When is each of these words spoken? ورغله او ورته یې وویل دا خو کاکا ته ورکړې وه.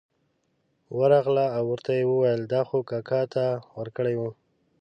ورغله 0.97 1.45
او 1.57 1.63
ورته 1.71 1.91
یې 1.97 2.03
وویل 2.11 2.41
دا 2.53 2.61
خو 2.67 2.77
کاکا 2.89 3.21
ته 3.33 3.45
ورکړې 3.79 4.15
وه. 4.19 4.31